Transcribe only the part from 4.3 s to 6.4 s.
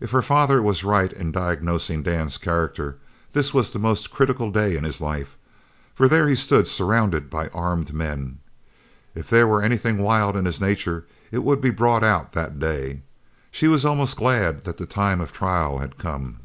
day in his life, for there he